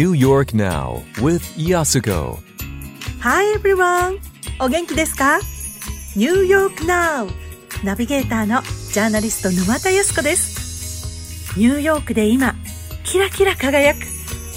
[0.00, 2.38] New York Now with Yasuko.
[3.20, 4.18] Hi everyone!
[4.58, 5.40] お元気ですか
[6.16, 7.30] ?New York Now!
[7.84, 11.54] ナビゲーターのジャーナリスト沼田康子です。
[11.58, 12.54] ニューヨークで今、
[13.04, 13.98] キラキラ輝く、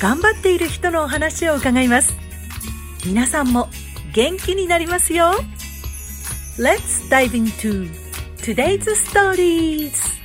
[0.02, 2.16] 頑張っている人のお話を伺います。
[3.06, 3.68] 皆さんも
[4.14, 5.34] 元気になりますよ
[6.58, 7.90] !Let's dive into
[8.38, 10.23] today's stories!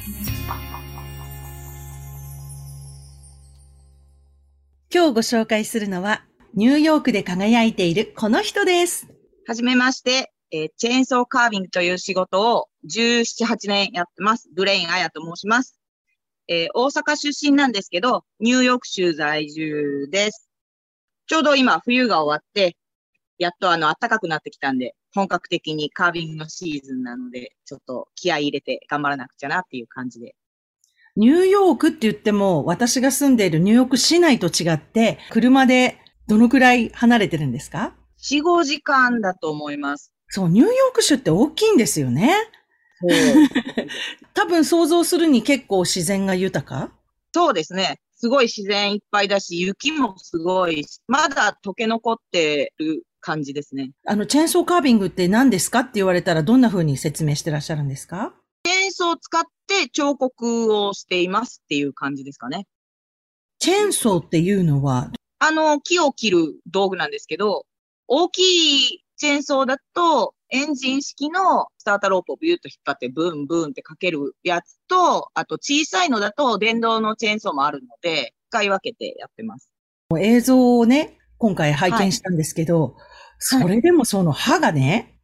[4.91, 6.25] 今日ご紹介するのは、
[6.55, 9.07] ニューヨークで輝いているこの人です。
[9.47, 14.49] はじめまして、えーチェーンソーカービングという仕事を17、8年やってます。
[14.57, 15.79] ブレイン・アヤと申します。
[16.49, 20.49] えー大阪出身なんですけど、ニューヨーク州在住です。
[21.27, 22.79] ちょうど今冬が終わって、
[23.37, 30.35] やっとあの暖かくなってきたんで、本格的にカービングのシーズンなので、ちょっと気合い入れて頑張らなくちゃなっていう感じで。
[31.19, 40.13] ニューヨークって言っても、私が住んでいるニューヨーク市内と違って、車でどのくらい離れてるんですか？4、5時間だと思います。
[40.29, 42.33] そう、ニューヨーク州って大きいんですよね。
[44.35, 46.93] 多分想像するに結構自然が豊か？
[47.35, 47.99] そうですね。
[48.17, 53.91] すごい自然いっぱいだし、雪もすごいし、まだ溶け残ってる感じですね。
[54.07, 55.81] あの、チェーンソーカービングって何ですか？
[55.81, 58.35] って言われたらどんな風に説明してらっしゃるんですか？
[58.99, 62.67] チェーンソーを使って彫刻をしていますっていう感じですかね。
[63.61, 67.65] チェーンソーっていうのは、あの、木を切る道具なんですけど、
[68.09, 79.71] 大きいチェーンソーだと、エンジン式のスターターロープをビューッと引っ張ってブンブンってかけるやつと、あと小さいのだと電動のチェーンソーもあるので、使い分けてやってます。
[80.19, 82.97] 映像をね、今回拝見したんですけど、
[83.39, 85.21] それでもその刃がね、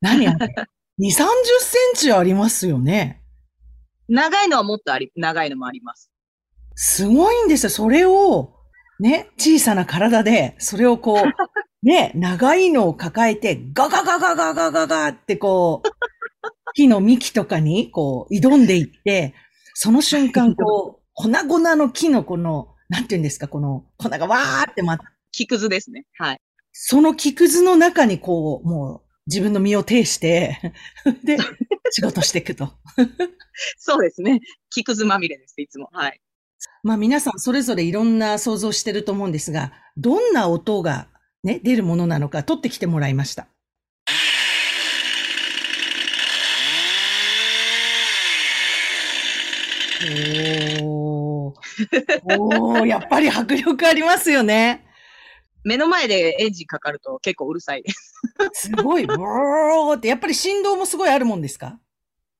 [0.00, 0.54] 何あれ？
[1.00, 3.22] ?2、30センチありますよね。
[4.08, 6.10] 長いのはもっとあり、長いのもあります。
[6.74, 7.70] すごいんですよ。
[7.70, 8.54] それを、
[9.00, 11.24] ね、小さな体で、それをこう、
[11.86, 15.88] ね、長いのを抱えて、ガガガガガガガガってこう、
[16.74, 19.34] 木の幹とかにこう、挑んでいって、
[19.74, 24.98] その瞬間こう、粉々の木のこの、なんていうんですか、この粉がわーってま、
[25.30, 26.06] 木くずですね。
[26.16, 26.40] はい。
[26.72, 30.58] その木くずの中にこう、もう自分の身を挺して、
[31.22, 31.36] で、
[31.92, 32.72] 仕事していくと。
[33.76, 34.40] そうですね。
[34.70, 35.90] 木くずまみれです、いつも。
[35.92, 36.20] はい。
[36.82, 41.08] まあ皆さんそれぞれいろんな想像してると思うんですが、どんな音が
[41.44, 43.48] ね、出るものなのか取ってきてもらいました。
[50.82, 51.54] おー。
[52.38, 54.87] おー、やっぱり迫力ありますよね。
[55.68, 58.16] 目の前でエンジンかかると結構うるさいです。
[58.54, 61.78] すごい、ボーって、やっぱり振動もすごいあるもんですか？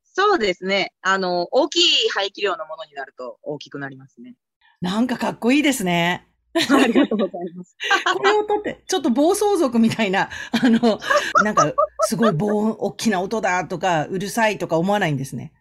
[0.02, 0.94] そうですね。
[1.02, 4.34] あの、大きい排気量のものになると大きくなりますね。
[4.80, 6.26] なんかかっこいいですね。
[6.54, 7.76] ありがとうございます。
[8.16, 10.98] これをとって、ちょっと暴走族みたいな、あの、
[11.44, 15.52] なんか、すごい棒、大きな音だとか、うるさいとか思わないんですね？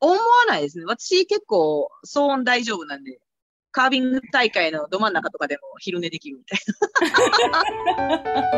[0.00, 0.84] 思わないですね。
[0.84, 3.18] 私結構騒音大丈夫なんで、
[3.76, 6.60] カービング大会のど真ん中とかでも昼寝できるみたい
[7.98, 8.54] な。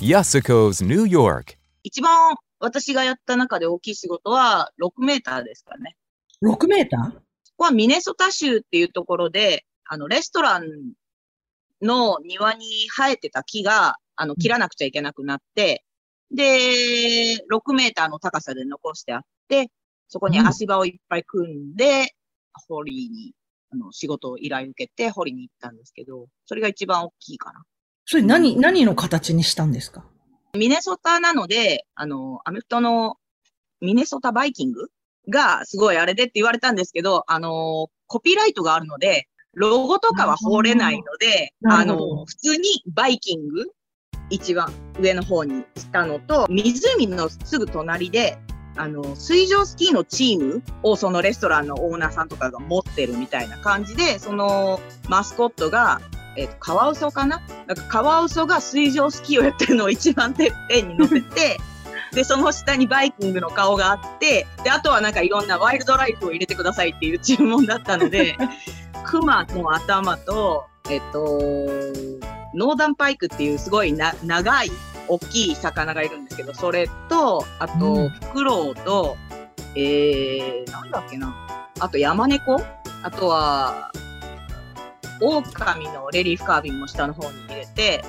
[0.00, 1.56] Yasuko's New York.
[1.82, 5.96] 一番私がやった中で大きい仕事は6メーターですからね。
[6.44, 7.10] 6メーター？
[7.14, 7.20] こ
[7.56, 10.92] こはミネソタ州っていうところで、あの、レストラン
[11.82, 15.84] の庭に生えてた木が、あの、切らなくちゃいけなくなって、
[16.32, 19.70] で、6メーターの高さで残してあって、
[20.08, 22.14] そこに足場をいっぱい組んで、
[22.68, 23.32] 掘りに、
[23.72, 27.62] あの、仕事を依頼受けて掘りに行ったんですけど、それが一番大きいかな。
[28.04, 30.04] それ何、何の形にしたんですか？
[30.54, 33.16] ミネソタなので、あの、アメフトの
[33.80, 34.90] ミネソタバイキング
[35.30, 43.66] がすごいあれでって言われたんですけど、あの、コピーライトがあるので、ロゴとかは彫れないので、あの、普通にバイキング、
[44.32, 48.38] 一番上の方にしたのと、湖のすぐ隣で、
[48.76, 56.00] あの、水上スキーのチームをそのレストランのオーナーさんとかが持ってるみたいな感じで、そのマスコットが、
[56.36, 57.42] えっ、と、カワウソかな？
[57.66, 61.58] なんかカワウソが水上スキーをやってるのを一番てっぺんに乗せて、
[62.14, 68.36] で、その下にバイキングの顔があって、で、あとはなんかいろんなワイルドライフを入れてくださいっていう注文だったので、
[69.04, 71.38] クマの頭と、えっと、
[72.54, 74.70] ノーダンパイクっていうすごいな長い
[75.08, 78.08] 大きい魚がいるんですけど、それと、あうと、ん。
[78.08, 79.16] フクロウと、
[79.74, 81.34] えー、なんだっけな。
[81.80, 82.62] あと、ヤマネコ
[83.02, 83.90] あとは、
[85.20, 88.04] 狼のレリーフカービンも下の方に入れて、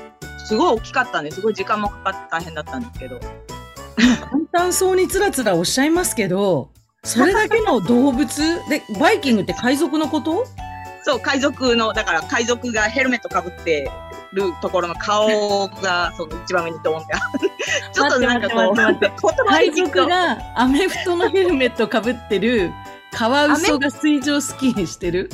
[0.45, 6.69] すごい大きかったんですごい時間もかかって大変だったんですけど、簡単そうにつらつらおっしゃいますけど、
[7.03, 8.25] それだけの動物？
[8.69, 10.45] で、バイキングって海賊のこと？
[11.03, 13.89] そう、海賊の、だから海賊がヘルメットかぶって
[14.33, 17.13] るところの顔が、その一番上にドーンって。
[17.93, 22.71] ちょっとなんかこう、待って待って言葉で聞くと海賊がアメフトのヘルメットかぶってる
[23.11, 25.29] カワウソが水上スキーしてる。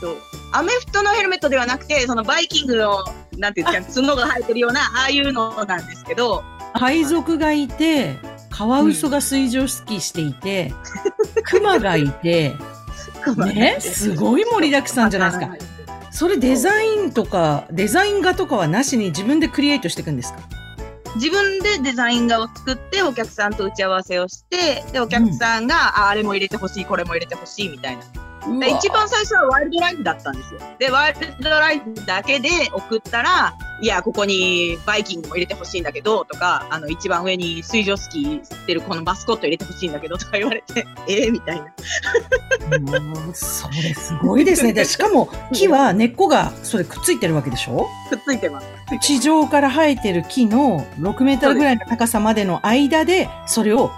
[0.00, 0.16] そう。
[0.52, 3.04] アメフトのヘルメットではなくて、そのバイキングの、
[3.38, 6.42] なんていうんですか、 角が生えてるような、ああいうのなんですけど、
[6.74, 8.16] 海賊がいて、
[8.50, 10.72] カワウソが水上スキーしていて、
[11.44, 12.54] クマ がいて、
[13.36, 15.75] ね、すごい盛りだくさんじゃないですか。
[16.16, 20.38] それデザインとか、デザイン画とかはなしに自分でクリエイトしていくんですか？
[21.16, 28.02] 自分でデザイン画を作って、お客さんと打ち合わせをして、で、お客さんが、ああれも入れてほしい、これも入れてほしい、みたいな。
[28.58, 30.60] で一番最初はワイルドライフだったんですよ。
[30.78, 42.78] で、ワイルドライフだけで送ったら、いや、ここにバイキングも入れてほしいんだけど、とか、あの、一番上に水上スキーしてるこのマスコット入れてほしいんだけど、とか言われて、 ええみたいな。
[42.78, 44.72] もうそれすごいですね。
[44.74, 47.86] でしかも木は根っこがそれくっついてるわけでしょ？
[48.10, 48.66] くっついてます。
[49.02, 53.90] 地上から生えてる木の6メートルぐらいの高さまでの間でそれを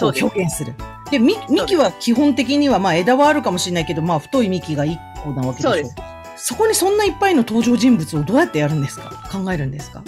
[0.00, 0.74] 表現する。
[1.10, 5.70] で、み幹は基本的にはまあ枝はあるかもしれないけど、まあ太い幹が1個なわけでしょ？
[5.72, 5.94] そうです。
[6.36, 9.10] そこにそんないっぱいの登場人物をどうやってやるんですか？
[9.32, 10.04] 考えるんですか？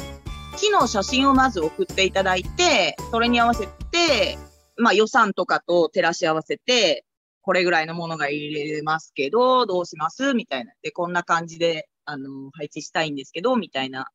[0.58, 4.38] 木の写真をまず送っていただいて、それに合わせて、
[4.76, 7.04] まあ予算とかと照らし合わせて、
[7.42, 10.34] これぐらいのものが入れますけど、どうします？
[10.34, 10.72] みたいな。
[10.82, 14.08] で、こんな感じで、あの、配置したいんですけど、みたいな。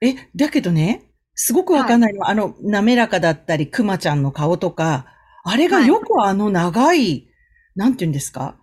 [0.00, 5.06] え、だけどね、すごくわかんないのは、あの、滑らかだったり、クマちゃんの顔とか、
[5.44, 7.28] あれがよくあの長い、
[7.74, 8.56] なんて言うんですか？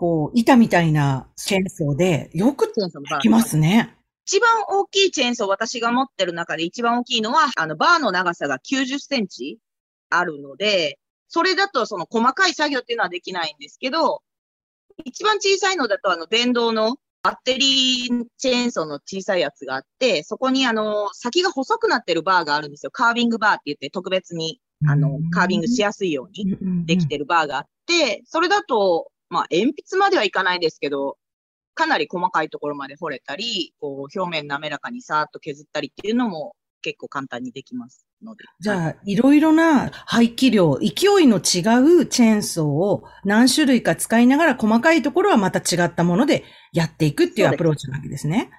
[0.00, 2.72] こう、板みたいなチェーンソーで、よく
[3.20, 3.98] きますね。
[4.24, 9.58] 一番大きいチェーンソー、私が持ってる中で一番大きいのは、あの、バーの長さが90センチ
[10.08, 10.98] あるので、
[11.28, 14.22] それだとその細かい作業っていうのはできないんですけど、
[15.04, 22.90] 一番小さいのだとあの、電動のバッテリーチェーンソーの小さいやつがあって、そこにあの、先が細くなってるバーがあるんですよ。
[22.90, 27.24] カービングバーって言って特別に、あのうん、カービングしやすいようにできてる。
[27.24, 31.16] るバーがあって、それだと、まあ、鉛筆まではいかないですけど、
[31.74, 38.44] かなり細かいところまで掘れたり、こう、表面滑らかにさーっと削ったりっていうのも結構簡単にできますので。
[38.58, 40.86] じゃあ、いろいろな排気量、勢
[41.22, 48.50] いの違うチェーンソーを何種類か使いながら細かいところはまた違ったものでやっていくっていうアプローチなわけですね。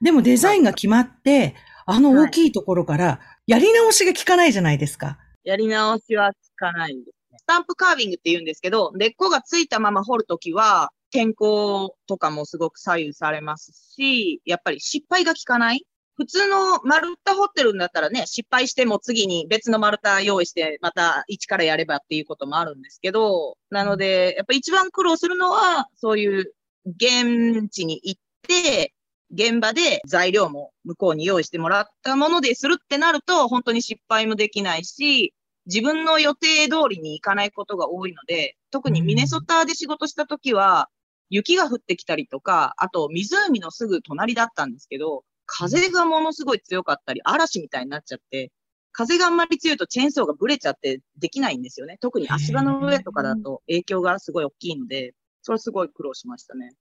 [0.00, 1.56] でもデザインが決まって、
[1.86, 5.18] あの大きいところからやり直しが効かないじゃないですか。
[5.42, 7.19] やり直しはつかないんです
[7.50, 15.84] タンプカービングって言うんですけど、根っこがついたまま掘るときは、天候とかもすごく左右されますし、やっぱり失敗が効かない。
[16.14, 26.54] 普通の丸太掘ってるんだったらね、失敗しても次に別の丸太用意して、また一からやればっていうこともあるんですけど、なので、やっぱ一番苦労するのは、そういう
[26.86, 28.94] 現地に行って、
[29.32, 35.34] 現場で材料も向こうに用意してもらったものでするってなると、本当に失敗もできないし、
[35.66, 40.88] 自分の予定通りに行かないことが多いので、特にミネソタで仕事した時は、
[41.28, 48.50] 雪が降ってきたりとか、あと湖のすぐ隣だったんですけど、風がものすごい強かったり、嵐みたいになっちゃって、
[48.92, 51.98] 風があんまり強いとチェーンソーがブレちゃってできないんですよね。
[52.00, 56.72] 特に足場の上とかだと影響がすごい大きいので、それすごい苦労しましたね。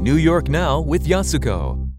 [0.00, 1.97] New York Now with Yasuko.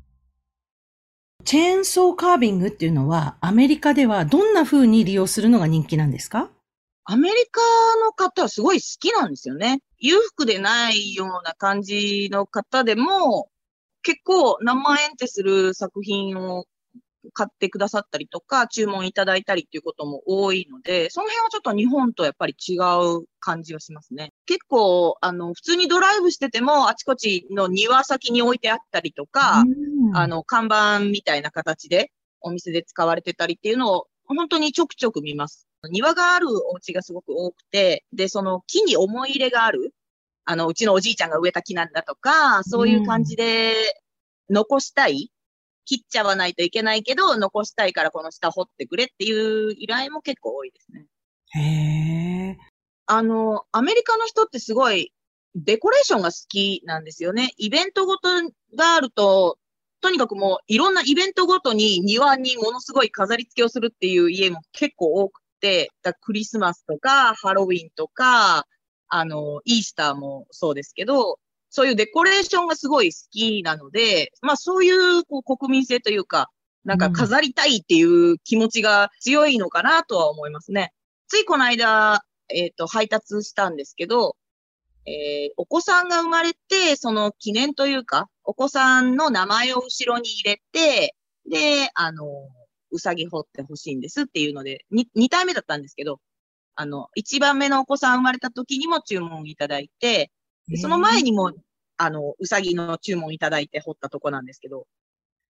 [1.46, 6.50] チェーンソーカービングっていうのはアメリカではどんな風に利用するのが人気なんですか？
[7.06, 7.62] アメリカ
[8.06, 9.82] の方はすごい好きなんですよね。
[9.98, 13.50] 裕福でないような感じの方でも、
[14.04, 16.66] 結構何万円ってする作品を
[17.32, 24.32] 買ってくださったりとか、注文いただいたりっていうことも多いので、その辺はちょっと日本とやっぱり違う感じはしますね。
[24.46, 35.68] 結構、あの、普通にドライブしてても、あちこちの庭先に置いてあったりとか、うんあの、看板みたいな形でお店で使われてたりっていうのを本当にちょくちょく見ます。
[35.90, 39.94] 庭があるお家がすごく多くて、で、その木に思い入れがある、
[40.46, 43.74] あの、うちのおじいちゃんが植えた木なんだとか、そういう感じで
[44.50, 45.32] 残したい、
[45.90, 51.08] 切っちゃわないといけないけど、残したいからこの下掘ってくれっていう依頼も結構多いですね。
[51.56, 52.58] へえ。
[53.08, 55.12] あの、アメリカの人ってすごい
[55.56, 57.54] デコレーションが好きなんですよね。
[57.58, 58.30] イベントごと
[58.78, 59.58] があると、
[60.00, 68.68] とにかくもういろんなイベントごとに庭にものすごい飾り付けをするっていう家も結構多くて、だクリスマスとかハロウィンとか、
[69.08, 71.40] あの、イースターもそうですけど、
[71.70, 76.50] そういうデコレーションがすごい好きなので、まあそういうこう国民性というか、
[76.84, 80.94] なんか飾りたいっていう気持ちが強いのかなとは思いますね。
[81.28, 84.36] ついこの間、えっ、と、配達したんですけど、
[85.06, 91.16] えーお子さんが生まれて、その記念というか、お子さんの名前を後ろに入れて、
[91.50, 92.26] で、あの、
[92.92, 96.20] うさぎ掘ってほしいんですっていうので、に2体目だったんですけど、
[96.76, 100.32] あの、1番目のお子さん生まれた時にも注文いただいて、
[100.78, 101.52] その前にも、
[101.98, 104.88] あの、うさぎの注文いただいて掘ったとこなんですけど、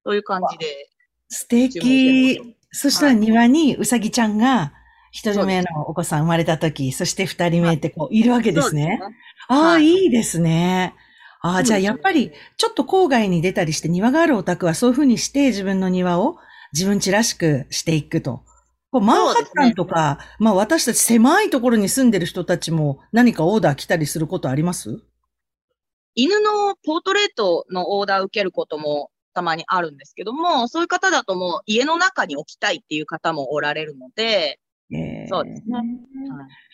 [0.06, 0.90] そういう感じで、
[1.30, 2.40] 素敵。
[2.72, 4.74] そしたら庭にうさぎちゃんが、
[5.12, 9.00] 一人目のお子さん生まれた時、そして二人目ってこう、いるわけですね。
[9.48, 9.88] ああ、はい。
[9.88, 10.94] いいですね。
[11.42, 16.38] ああ、じゃあやっぱり、ちょっと郊外に出たりして庭があるお宅はそういうふうにして自分の庭を
[16.74, 18.44] 自分ちらしくしていくと。
[18.92, 25.02] こうマンハッタンとか、まあ私たち狭いところに住んでる人たちも何かオーダー来たりすることあります？
[26.22, 34.60] 犬のポートレートのオーダーを受けることもたまにあるんですけども、そういう方だともう家の中に置きたいっていう方もおられるので、
[34.92, 35.78] えーそうですね。
[35.78, 35.86] はい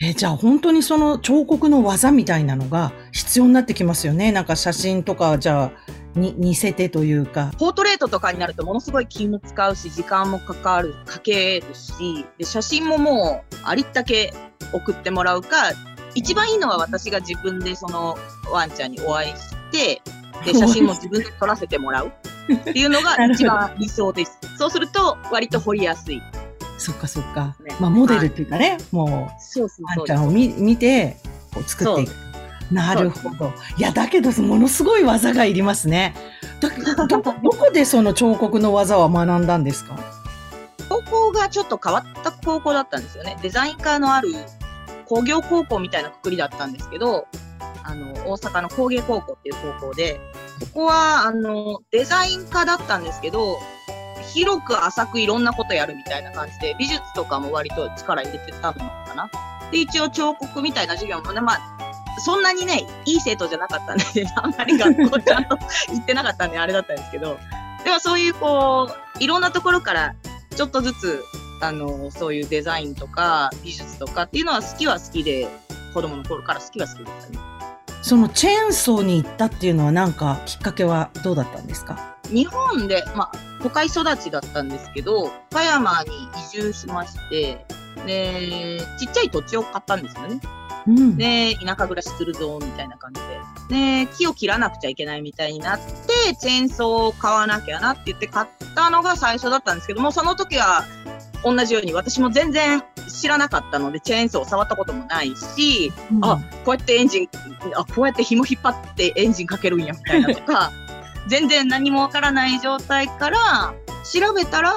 [0.09, 4.31] え、じゃあ本当にその彫刻の技みたいなのが必要になってきますよね。
[4.31, 5.71] なんか写真とか、じゃあ、
[6.19, 7.51] に、似せてというか。
[7.59, 14.33] ポートレートとかになるとものすごい気も使うし、時間もかかる、かけるし、で、写真ももうありったけ
[14.73, 15.73] 送ってもらうか、
[16.15, 18.17] 一番いいのは私が自分でその
[18.51, 20.01] ワンちゃんにお会いして、
[20.45, 22.07] で、写真も自分で撮らせてもらう
[22.53, 24.37] っていうのが 一番理想です。
[24.57, 26.21] そうすると割と掘りやすい。
[26.77, 27.75] そっかそっかね。
[27.79, 31.17] まあモデルっていうかね、もそうそうう、ワンちゃんを見見て、
[31.53, 32.11] こう作っていく。
[32.71, 33.53] なるほど。
[33.77, 36.15] いや、だけど、ものすごい技がいりますね。
[36.59, 36.69] だ
[37.07, 39.95] ど、どこでその彫刻の技は学んだんですか？
[40.89, 43.37] 高校がちょっと変わった高校だったんですよね。
[43.41, 44.33] デザイン科のある
[45.07, 47.27] 工業高校みたいなくくりだったんですけど、
[47.83, 50.19] あの、大阪の工芸高校っていう高校で、
[50.59, 53.57] そこは、あの、デザイン科だったんですけど、
[54.33, 59.29] 広く浅くいろんなことやるみたいな感じで、美術とかも割と力入れてたのかな。
[59.71, 61.59] で、一応彫刻みたいな授業もね、まあ、
[62.19, 64.03] そんなにね、いい生徒じゃなかったんで、
[64.35, 65.57] あんまり学校ちゃんと
[65.89, 67.37] 行ってなかったんで、あれだったんですけど、
[67.83, 70.15] でもそういうこう、いろんなところから
[70.55, 71.23] ちょっとずつ、
[71.61, 75.47] あの、そういうデザインとか美術とかっていうのは好きは好きで、
[75.93, 77.39] 子供の頃から好きは好きでしたね。
[78.01, 82.17] そのチェーンソーに行ったっていうのはなんかきっかけはどうだったんですか？
[82.29, 86.09] 日本で、まあ、都会育ちだったんですけど、岡山に
[86.53, 87.65] 移住しまして、
[88.05, 90.39] で、ちっちゃい土地を買ったんですよね。
[90.87, 91.17] うん。
[91.17, 93.21] で、田舎暮らしするぞ、みたいな感じ
[93.69, 94.05] で。
[94.05, 100.83] で、木を切らなくちゃいけないみたいになって、チェーンソーを買わなきゃなって言って買ったのが最初だったんですけども、その時は
[101.45, 107.29] 同じように私も全然知らなかったので、チェーンソーを触ったこともないし、あ、こうやってエンジン、
[107.75, 110.71] あ、こうやって紐引っ張ってエンジンかけるんや、みたいなとか、
[111.29, 113.73] 全然何もわからない状態から、
[114.11, 114.73] 調べたら、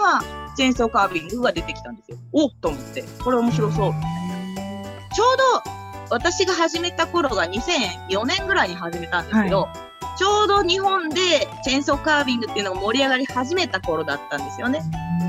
[0.56, 2.18] チェーンソーカービングが出てきたんですよ。
[2.32, 3.94] おっと思って、これ面白そう。
[5.14, 5.78] ちょうど
[6.10, 9.68] 私が始めた頃が2004年ぐらいに始めたんですけど、
[10.18, 14.82] ちょうど日本でチェーンソーカービングっていうのが盛り上がり始めた頃だったんですよね。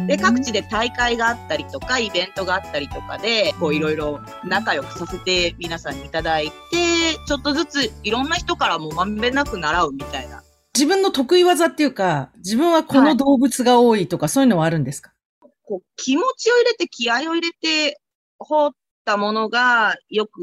[0.09, 6.53] で、各地で大会があったりとか、イベントがあったりとかで、こういろいろ仲良くさせて皆さんにいただいて、
[7.27, 10.41] ちょっとずついろんな人からもまんべんなく習うみたいな。
[10.73, 15.13] 自分の得意技っていうか、自分はこの動物が多いとか、そういうのはあるんですか？
[15.63, 17.99] こう気持ちを入れて気合を入れて
[18.39, 18.71] 彫っ
[19.05, 20.41] たものがよく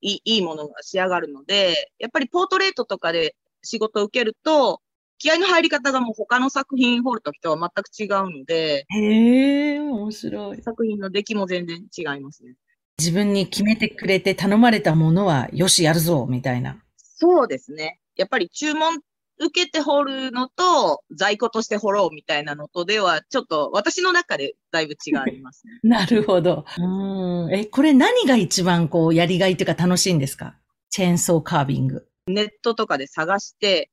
[0.00, 4.80] いいいいものが仕上がるので、やっぱりポートレートとかで仕事を受けると、
[5.18, 10.62] 気合の入り方がもう他の作品彫るときとは全く違うので、へえ、面白い。
[10.62, 12.54] 作品の出来も全然違いますね。
[12.98, 16.82] 自分に決めてくれて頼まれたものは、よし、やるぞ、みたいな。
[16.96, 18.00] そうですね。
[18.16, 18.98] やっぱり注文
[19.40, 25.72] 受けて掘るのと、在庫として掘ろうみたいなのとでは、ちょっと私の中でだいぶ違いますね。
[25.88, 26.64] なるほど。
[26.78, 27.52] うん。
[27.52, 30.56] え、これ何が一番こう、やりがいというか楽しいんですか？
[30.90, 32.06] チェーンソーカービング。
[32.28, 33.90] ネットとかで探して、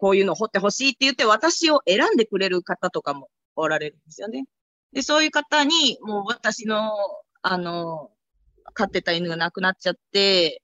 [0.00, 4.46] こういうの掘ってほしいって言って私を選んでくれる方とかもおられるんですよね。
[4.94, 6.90] で、そういう方に、もう私の、
[7.42, 8.10] あの、
[8.72, 10.62] 飼ってた犬が亡くなっちゃって、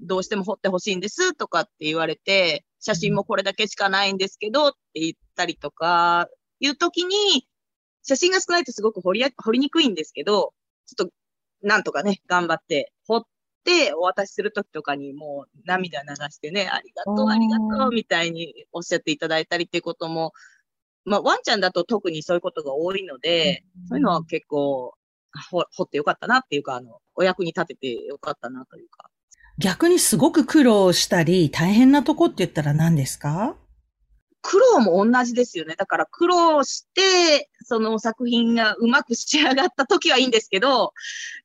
[0.00, 6.28] どうしても掘ってほしいんですとかって言われて、写真もこれだけしかないんですけどって言ったりとか、
[6.60, 7.48] いう時に、
[8.04, 10.54] 写真が少ないとすごく掘り、掘りにくいんですけど、
[10.86, 11.12] ちょっと、
[11.62, 12.92] なんとかね、頑張って
[13.74, 20.32] ってお渡しする時とかにもう涙流してね、ありがとう、ありがとう、みたいにおっしゃっていただいたりっていうことも、
[21.04, 24.94] まあ、ワンちゃんだと特にそういうことが多いので、そういうのは結構、
[25.50, 29.10] ほ掘ってよかったなっていうか、あの、お役に立ててよかったなというか。
[29.58, 33.56] 逆にすごく苦労したり、大変なとこって言ったら何ですか？
[34.46, 35.74] 苦労も同じですよね。
[35.76, 40.92] だから苦労して、その作品がうまく仕上がった時はいいんですけど、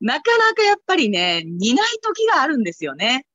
[0.02, 3.26] なかなかやっぱりね、似ない時があるんですよね。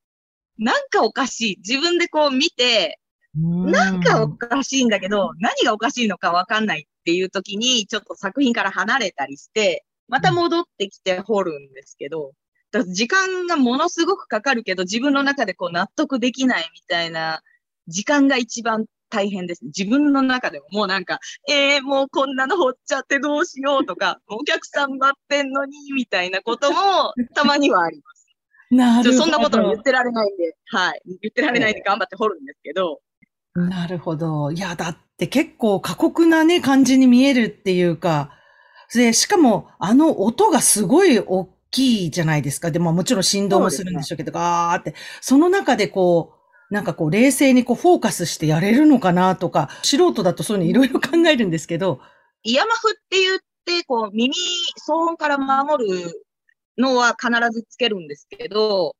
[0.56, 1.56] なんかおかしい。
[1.58, 3.00] 自分でこう見て、
[3.34, 12.34] なんかおかしいんだけど、何がおかしいのかわかんないっていう時に、ちょっと作品から離れたりして、また戻ってきて掘るんですけど、
[12.70, 17.42] だ時間がものすごくかかるけど、自分の中でこう納得できないみたいな
[17.88, 19.64] 時間が一番大変です。
[19.64, 26.78] 自分の中でももうなんか、えー、もうこんなの掘っちゃってどうしようとか、お客さん待ってんのに、みたいなことも
[27.34, 28.26] たまにはあります。
[28.70, 29.24] なるほど。
[29.24, 31.00] そんなことも言ってられないんで、はい。
[31.22, 33.00] 言ってられないんで頑張って掘るんですけど、
[33.56, 34.52] なるほど。
[34.52, 38.30] いや、だって結構過酷なね、感じに見えるっていうか、
[38.92, 42.70] で、しかも、あの音がすごい大きいじゃないですか。
[42.70, 44.94] でももちろん振動もするんでしょうけど、ガーって。
[45.22, 46.35] その中でこう、
[46.70, 52.00] なんかこう、冷静にこう、フォーカスしてやれるのかなとか、素人だとそういうのいろいろ考えるんですけど、
[52.42, 54.34] イヤマフって言って、こう、耳、
[54.86, 56.22] 騒音から守る
[56.78, 58.94] のは必ずつけるんですけど、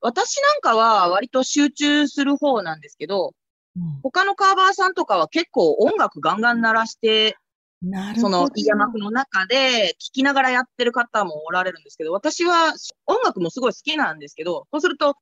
[0.00, 3.32] 私なんかは割と集中する方なんですけど、
[4.02, 7.36] 他のカーバーさんとかは結構音楽ガンガン鳴らして。
[8.18, 12.74] そのイヤマフの中で聴きながらやってる方もおられるんですけど、私は
[13.06, 15.20] 音楽もすごい好きなんですけど、そうすると、好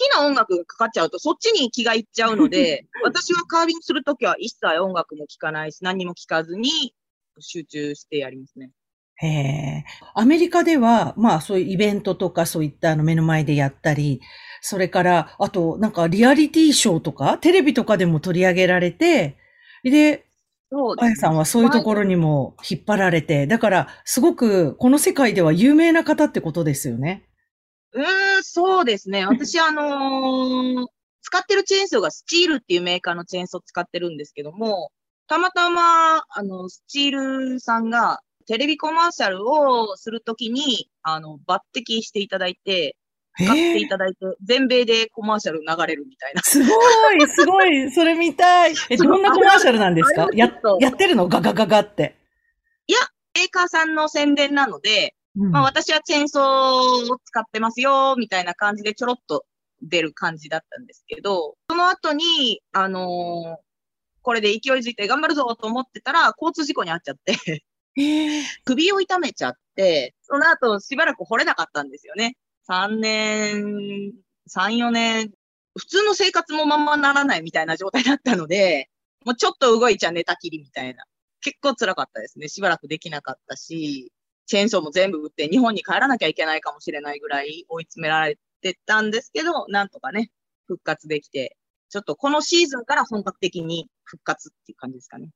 [0.00, 6.94] きな音楽がかかっちゃうと、そっちに気がいっちゃうので、私はカービングするときは一切音楽も聴かないし、何も聴かずに
[7.38, 8.70] 集中してやりますね。
[9.16, 9.84] へえ。
[10.14, 14.20] アメリカでは、まあそういうイベントとかそういったあの目の前でやったり、
[14.62, 19.36] それから、あとなんかリアリティショーとか、テレビとかでも取り上げられて、
[19.84, 20.26] で、
[20.70, 27.24] そうあやさんはそういうところにも引っ張られて、だからすごくこの世界では有名な方ってことですよね。
[27.92, 29.26] うーん、そうですね。
[29.26, 30.86] 私、あのー
[31.22, 34.90] 使ってるチェーンソーがスチールっていうメーカーのチェーンソー使ってるんですけども、
[35.28, 42.96] たまたま、あの、スチールさんがテレビコマーシャルをするときに、あの、抜擢していただいて、
[43.36, 46.42] 使っていただいて、全米でコマーシャル流れるみたいな。
[46.42, 48.74] すごい、すごい、 それ見たい。
[48.88, 50.26] え、どんなコマーシャルなんですか？
[50.32, 51.28] ややってるの？
[51.28, 52.16] ガガガガって。
[53.34, 59.44] メーカーさんの宣伝なので、うんまあ私はチェーンソーを使ってますよ、みたいな感じでちょろっと
[59.82, 63.70] 出る感じだったんですけど、その後に、あのー
[64.22, 67.36] これで勢いづいて頑張るぞと思ってたら、交通事故に遭っちゃって、
[67.96, 72.36] えー 首を痛めちゃって、その後しばらく掘れなかったんですよね。
[72.68, 74.12] 3年、
[74.46, 75.32] 3、4年、
[75.74, 78.90] 普通の生活もまんまならないみたいな状態だったので、
[79.24, 81.04] もうちょっと動いちゃ寝たきりみたいな。
[81.40, 82.48] 結構辛かったですね。
[82.48, 84.12] しばらくできなかったし、
[84.50, 90.32] チェーンソーも全部売って日本に帰らなきゃいけないかもしれないぐらい追い詰められてたんですけど、なんとかね、
[90.66, 91.56] 復活できて、
[91.88, 95.28] ちょっとこのシーズンから本格的に復活っていう感じですかね。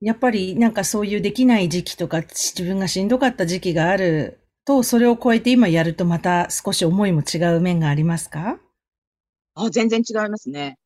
[0.00, 8.58] やっぱりなんかそういうできない時期とか自分がしんどかった時期があると、それを超えて今やるとまた少し思いも違う面がありますか？
[9.54, 10.76] あ、全然違いますね。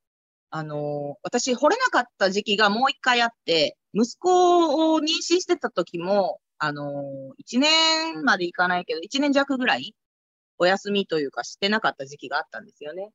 [0.51, 5.07] あのー私、惚れなかった時期がもう一回あって、息子を妊娠
[5.41, 9.95] してた時も、あのー一年までいかないけど、一年弱ぐらい、
[10.59, 13.11] お休みというかしてなかった時期があったんですよね。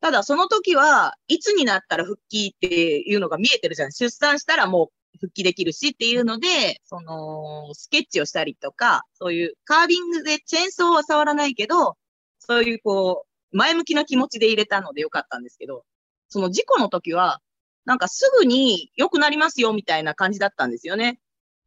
[0.00, 3.92] ただ、その時は、いつになったら復帰っていうのが見えてるじゃん。
[3.92, 11.96] 出産したらもう復帰できるしっていうので、その、スケッチをしたりとか、そういうカービングでチェーンソーは触らないけど、
[12.38, 15.84] そういうこう、前向きな気持ちで入れたのでよかったんですけど、
[16.28, 17.40] その事故の時は、
[17.86, 21.18] なんかすぐに良くなりますよみたいな感じだったんですよね。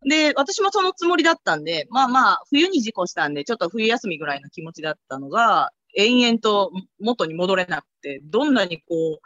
[0.05, 9.19] で、私もそのつもりだったんで、まあまあ、冬に事故したんで、ちょっと冬休みぐらいの気持ちだったのが、延々と元に戻れなくて、どんなにこう、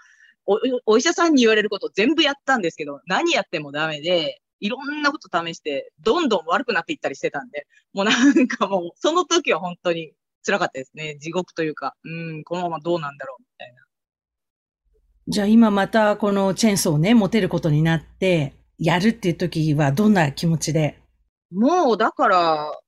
[0.46, 0.60] お
[0.94, 10.14] お医者さんに言われること全部やったんですけど、何やってもダメで、いろんなこと試して、どんどん悪くなっていったりしてたんで、もうなんかもう、その時は本当に
[10.46, 11.18] 辛かったですね。
[11.20, 13.82] 地獄というか、うん、このままどうなんだろうみたいな。
[15.28, 20.98] じゃあ今またこのチェーンソーね、持てることになって、やるっていう時はどんな気持ちで？
[21.54, 22.80] もう、だから、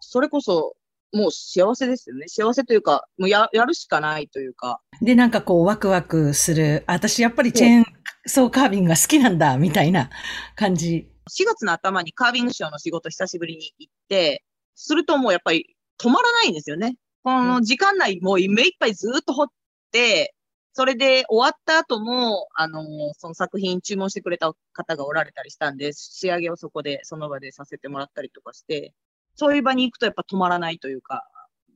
[0.00, 0.74] それこそ、
[1.12, 2.26] もう幸せですよね。
[2.28, 4.80] 幸せというか、もうや、やるしかないというか。
[5.02, 7.84] で、なんかこうワクワクする、私やっぱりチェーン
[8.26, 10.08] ソーカービングが好きなんだ、みたいな
[10.54, 11.10] 感じ。
[11.30, 16.96] 4月の頭にカービングショーの仕事久しぶりに行って、するともうやっぱり止まらないんですよね。
[17.22, 19.46] この時間内もう目いっぱいずっと掘っ
[19.92, 20.34] て、
[20.78, 28.94] それで終わった後も、あのその作品注文してくれた方がおられたりしたんで、仕上げをそこで、その場でさせてもらったりとかして、
[29.34, 31.24] そういう場に行くとやっぱ止まらないというか、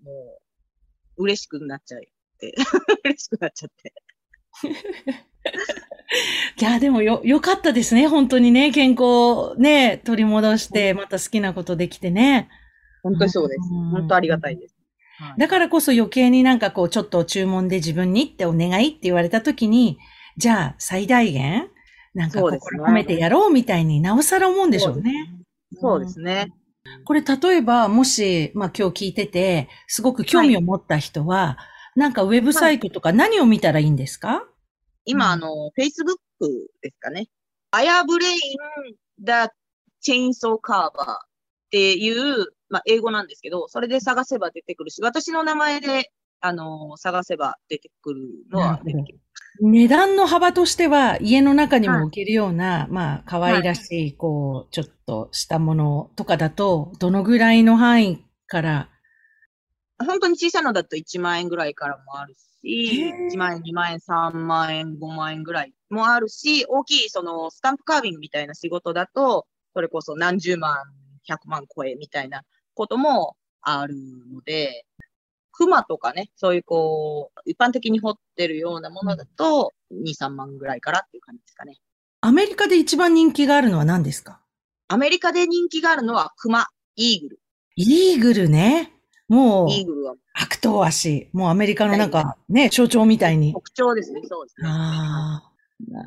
[0.05, 0.13] も
[1.19, 2.01] う、嬉しくなっちゃっ
[2.39, 2.55] て、
[3.05, 3.93] 嬉しくなっちゃって。
[6.61, 8.07] いや、でもよ、よかったですね。
[8.07, 8.71] 本当にね。
[8.71, 12.49] 健康ね、取り戻して、また好きなことできてね。
[13.03, 13.69] 本当にそうです。
[13.69, 14.77] うん本当ありがたいです。
[15.23, 15.39] はい。
[15.39, 19.99] だからこそ余計になんかこう、ちょっと注文で自分にってお願いって言われたときに、
[20.37, 21.71] じゃあ最大限、
[22.15, 25.31] なんか心込めてやろうみたいになおさら思うんでしょうね。
[25.81, 26.53] そうですね。
[27.05, 31.59] これ例えば、もし、まあ今日聞いてて、すごく興味を持った人は、
[31.95, 34.45] なんかウェブサイトとか何を見たらいいんですか、
[35.05, 35.33] 今、うん。
[35.33, 36.17] あの、Facebook
[36.81, 37.29] ですかね。
[37.71, 38.39] I have brain
[39.19, 39.51] the
[40.05, 41.19] chainsaw carver っ
[41.71, 49.23] ていう、まあ、英語なんですけど、それで探せば出てくるし、私の名前で、あの、探せば出てくるのは出てきます。
[49.61, 58.89] 値段の幅としては、家の中にも置けるような、まあ、可愛らしい、こう、ちょっとしたものとかだと、どのぐらいの範囲から、
[59.99, 70.77] 本当に小さいのだと1万円ぐらいからもあるしへー、1万円、2万円、3万円、5万円ぐらいもあるし、大きいそのスタンプカービングみたいな仕事だと、それこそ何十万、
[71.29, 72.43] 100万超えみたいな
[72.75, 73.95] こともある
[74.33, 74.87] ので、
[75.53, 81.79] 熊とかね、そういうこう、一般的に掘ってるようなものだと、2、3万ぐらいからっていう感じですかね。
[82.23, 84.41] アメリカで一番人気があるのは何ですか？
[84.89, 87.41] アメリカで人気があるのは熊、イーグル。
[87.77, 88.93] イーグルね。
[89.29, 91.29] もう、イーグルは悪党足。
[91.33, 93.53] もうアメリカのなんか、ね、象徴みたいに。
[93.53, 94.69] 特徴ですね、そうですね。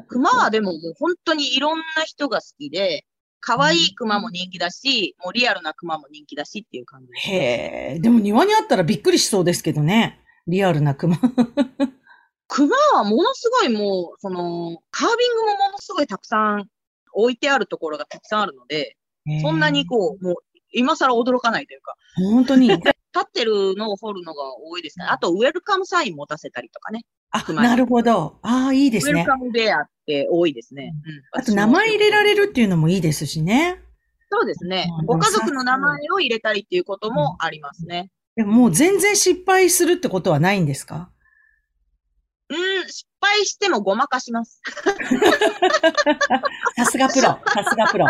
[0.07, 3.05] 熊はでももう本当にいろんな人が好きで、
[3.45, 7.29] 可愛い熊も人気だし、もうリアルな熊も人気だしっていう感じです。
[7.29, 7.99] へえ。
[7.99, 10.19] でも庭にあったらびっくりしそうですけどね。
[10.47, 11.15] リアルな熊。
[12.47, 16.69] 熊はものすごいもう、その、カービングもものすごいたくさん
[17.13, 18.97] 置いてあるところがたくさんあるので、
[19.43, 20.35] そんなにこう、もう、
[20.73, 22.23] 今更驚かないというか、う。
[22.31, 22.69] 本当に。
[23.15, 25.05] 立ってるのを掘るのが多いですね。
[25.05, 27.05] あと、ウェルカムサイン持たせたりとかね。
[27.31, 28.37] あ、なるほど。
[28.41, 29.13] ああ、いいですね。
[29.13, 30.93] ウェルカムベアって多いですね。
[31.33, 31.41] うん。
[31.41, 33.81] あと名前入れられるっていうのもいいですしね。
[34.29, 35.05] そうですねうん。
[35.05, 38.09] ご家族の名前を入れたりっていうこともありますね。
[38.35, 41.09] でももう全然失敗するってことはないんですか？
[43.25, 44.61] 敗してもごまかします。
[46.77, 47.21] さすがプロ。
[47.21, 48.05] さすがプロ。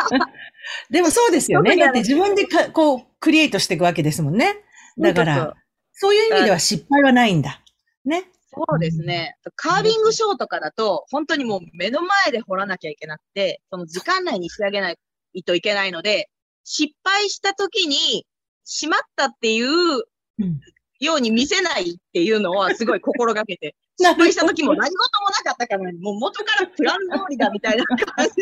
[0.90, 1.76] でもそうですよね。
[1.76, 4.64] だって自分でかこう、クリエイトしていくわけですもんね。
[4.98, 5.54] だから、
[5.92, 7.62] そういう意味では失敗はないんだ。
[8.04, 8.30] ね。
[8.52, 9.36] そうですね。
[9.54, 14.98] カービングショーとかだと、本当にもう目の前で掘らなきゃいけなくて、その時間内に仕上げない
[15.44, 16.30] といけないので、
[16.64, 18.26] 失敗した時に、
[18.64, 20.60] しまったっていううん
[21.00, 28.34] ように見せないっていうのはすごい心がけて、失敗した時も何事もなかったかのように、もう元からプラン通りだみたいな感じ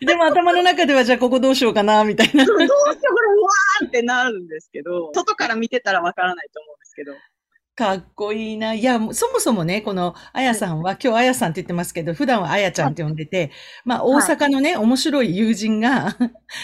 [0.00, 2.44] で、でも頭の中ではじゃあここどうしようかな、みたいな。
[2.44, 7.14] どうしてこれ、うわーってなるんですけど、外から見てたらわからないと思うんですけど。
[7.74, 8.74] かっこいいな。
[8.74, 13.50] いや、そもそもね、このあやさんは、今日あやさんって言ってますけど、普段はあやちゃんって呼んでて、
[13.86, 16.10] まあ大阪のね、面白い友人が、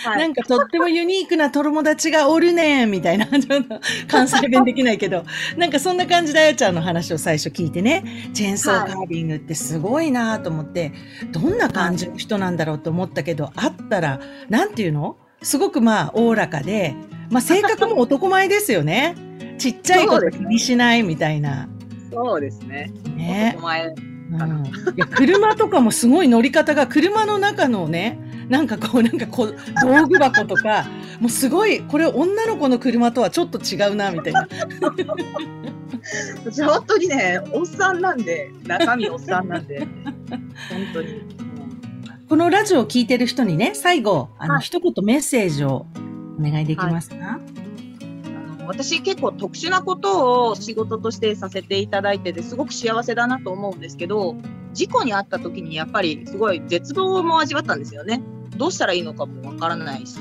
[0.05, 5.25] はなんかとってもユニークな友達がおるねんみたいな、ちょっと関西弁できないけど、
[5.57, 10.93] なんかそんな感じであやちゃんの話を最初聞いてね、チェーンソーカービングってすごいなと思って、
[11.33, 15.17] どんな感じの人なんだろうと思ったけど、会ったら、なんていうの？
[15.41, 16.95] すごくまあ、おおらかで、
[17.31, 19.15] まあ性格も男前ですよね。
[19.59, 21.69] ちっちゃいこと気にしないみたいな。
[22.13, 22.93] そうですね。
[23.17, 23.63] ねお。
[23.63, 28.19] 前、うん、いや車とかもすごい乗り方が車の中のね
[28.49, 30.87] なんかこうなんかこう道具箱とか
[31.21, 34.47] もうすごいこれ女の子の車とはちょっと違うなみたいな
[36.45, 39.89] 私本当にね、おっさんなんで、中身おっさんなんで、本
[40.95, 41.23] 当に。
[42.29, 45.87] このラジオを聞いてる人にね最後あの、はい一言メッセージを
[46.39, 47.41] お願いできますか、あの
[48.69, 54.37] 私結構特殊なことを仕事としてさせていただいててすごく幸せだなと思うんですけど
[54.75, 58.23] 事故に遭った時にやっぱりすごい絶望も味わったんですよね。
[58.57, 60.19] どうしたらいいのかもわからないし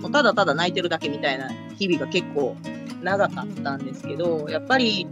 [0.00, 2.56] もうただただ泣いてるだけみたいな日々が結構
[3.02, 5.06] 長かったんですけどやっぱり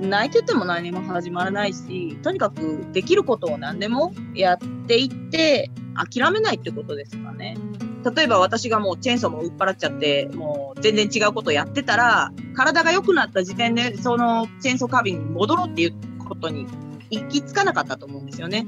[0.00, 7.56] 泣いてても何も始まらないしとにかくできることを何でもやっていって諦めないってことですかね。
[8.04, 15.94] 例えば私がもうチェーンソーも売っ払っちゃって、もう全然違うことをやってたら、体が良くなった時点で、そのチェーンソーカービンに戻ろうっていう
[16.26, 16.66] ことに
[17.10, 18.66] 行き着かなかったと思うんですよね。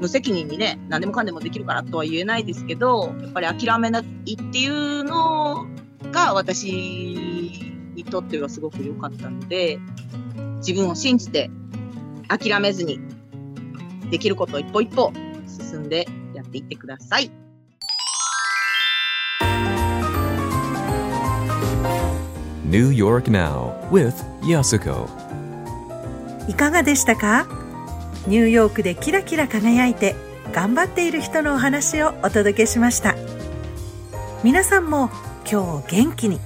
[0.00, 5.66] 無責任にね、何でもかんでもできるからとは言えないですけど、やっぱり諦めないっていうの
[6.10, 6.72] が私
[7.94, 9.78] にとってはすごく良かったので、
[10.58, 11.50] 自分を信じて
[12.28, 12.98] 諦めずに、
[14.10, 15.12] できることを一歩一歩
[15.46, 17.30] 進んでやっていってください。
[22.70, 25.08] New York Now with Yasuko.
[26.48, 27.48] いかがでしたか？
[28.28, 30.14] ニューヨークでキラキラ輝いて
[30.52, 33.16] 頑張っている人のお話をお届けしました。
[34.44, 35.10] 皆さんも
[35.50, 36.38] 今日元気に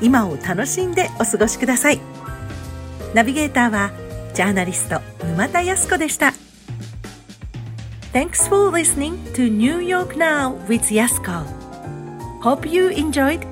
[0.00, 2.00] 今を楽しんでお過ごしください。
[3.12, 3.90] ナビゲーターは
[4.32, 6.32] ジャーナリスト沼田康子でした。
[8.14, 11.44] Thanks for listening to New York Now with Yasko
[12.40, 13.46] Hope you enjoyed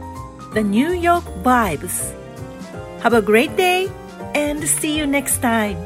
[0.55, 2.13] the New York vibes
[3.01, 3.89] Have a great day
[4.35, 5.77] and see you next time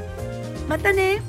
[0.68, 1.22] またね